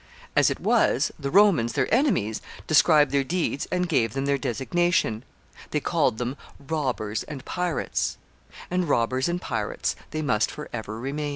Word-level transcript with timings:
As 0.35 0.49
it 0.49 0.59
was, 0.59 1.11
the 1.19 1.29
Romans, 1.29 1.73
their 1.73 1.87
enemies, 1.93 2.41
described 2.65 3.11
their 3.11 3.23
deeds 3.23 3.67
and 3.71 3.87
gave 3.87 4.13
them 4.13 4.25
their 4.25 4.39
designation. 4.39 5.23
They 5.69 5.79
called 5.79 6.17
them 6.17 6.37
robbers 6.57 7.21
and 7.21 7.45
pirates; 7.45 8.17
and 8.71 8.89
robbers 8.89 9.29
and 9.29 9.39
pirates 9.39 9.95
they 10.09 10.23
must 10.23 10.49
forever 10.49 10.99
remain. 10.99 11.29